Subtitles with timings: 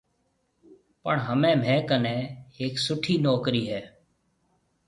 [1.03, 2.15] پڻ همي ميه ڪني
[2.57, 3.81] هيَڪ سُٺِي نوڪرِي هيَ۔